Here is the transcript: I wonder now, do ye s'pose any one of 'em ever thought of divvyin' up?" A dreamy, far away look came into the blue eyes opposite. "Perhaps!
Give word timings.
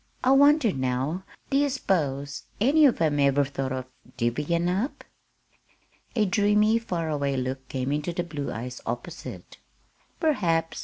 I 0.23 0.31
wonder 0.31 0.71
now, 0.71 1.25
do 1.51 1.59
ye 1.59 1.69
s'pose 1.69 2.45
any 2.59 2.85
one 2.85 2.89
of 2.89 3.01
'em 3.03 3.19
ever 3.19 3.45
thought 3.45 3.71
of 3.71 3.85
divvyin' 4.17 4.67
up?" 4.67 5.03
A 6.15 6.25
dreamy, 6.25 6.79
far 6.79 7.07
away 7.07 7.37
look 7.37 7.67
came 7.69 7.91
into 7.91 8.11
the 8.11 8.23
blue 8.23 8.51
eyes 8.51 8.81
opposite. 8.87 9.59
"Perhaps! 10.19 10.79